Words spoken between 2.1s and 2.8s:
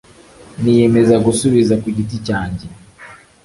cyanjye